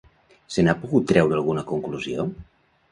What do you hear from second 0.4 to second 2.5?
Se n'ha pogut treure alguna conclusió?